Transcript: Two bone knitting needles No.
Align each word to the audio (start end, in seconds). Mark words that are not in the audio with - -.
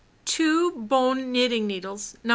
Two 0.25 0.71
bone 0.71 1.31
knitting 1.31 1.67
needles 1.67 2.17
No. 2.23 2.29